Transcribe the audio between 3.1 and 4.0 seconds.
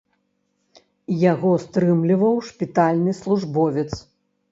службовец.